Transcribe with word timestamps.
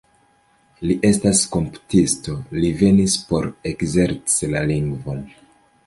Li 0.91 0.95
estas 1.09 1.41
komputisto, 1.57 2.35
li 2.63 2.73
venis 2.83 3.21
por 3.29 3.49
ekzerci 3.73 4.55
la 4.57 4.69
lingvon. 4.73 5.27